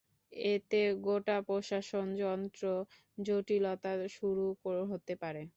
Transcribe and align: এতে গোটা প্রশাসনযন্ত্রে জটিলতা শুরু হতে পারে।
এতে 0.51 0.77
গোটা 1.01 1.35
প্রশাসনযন্ত্রে 1.47 2.71
জটিলতা 3.17 3.89
শুরু 4.17 4.45
হতে 4.91 5.13
পারে। 5.21 5.41